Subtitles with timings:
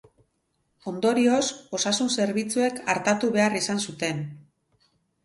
[0.91, 1.41] Ondorioz,
[1.79, 4.25] osasun-zerbitzuek artatu behar izan zuten.